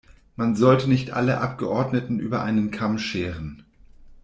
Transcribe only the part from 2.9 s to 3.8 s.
scheren.